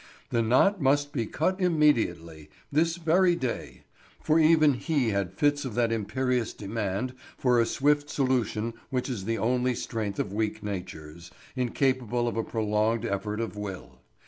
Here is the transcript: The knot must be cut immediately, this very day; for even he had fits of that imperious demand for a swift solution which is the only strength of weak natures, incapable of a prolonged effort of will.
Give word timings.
The 0.31 0.41
knot 0.41 0.81
must 0.81 1.13
be 1.13 1.27
cut 1.27 1.61
immediately, 1.61 2.49
this 2.71 2.95
very 2.97 3.35
day; 3.35 3.83
for 4.19 4.39
even 4.39 4.73
he 4.73 5.09
had 5.09 5.35
fits 5.37 5.63
of 5.63 5.75
that 5.75 5.91
imperious 5.91 6.53
demand 6.53 7.13
for 7.37 7.59
a 7.61 7.67
swift 7.67 8.09
solution 8.09 8.73
which 8.89 9.07
is 9.07 9.25
the 9.25 9.37
only 9.37 9.75
strength 9.75 10.17
of 10.17 10.33
weak 10.33 10.63
natures, 10.63 11.29
incapable 11.55 12.27
of 12.27 12.35
a 12.35 12.43
prolonged 12.43 13.05
effort 13.05 13.39
of 13.39 13.55
will. 13.55 13.99